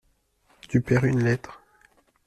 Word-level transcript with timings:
Tu 0.67 0.81
perds 0.81 1.05
une 1.05 1.23
lettre. 1.23 1.61